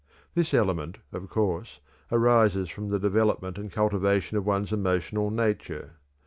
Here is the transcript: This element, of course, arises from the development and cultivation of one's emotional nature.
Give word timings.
This 0.33 0.51
element, 0.51 0.97
of 1.11 1.29
course, 1.29 1.79
arises 2.11 2.71
from 2.71 2.89
the 2.89 2.97
development 2.97 3.59
and 3.59 3.71
cultivation 3.71 4.35
of 4.35 4.47
one's 4.47 4.73
emotional 4.73 5.29
nature. 5.29 5.97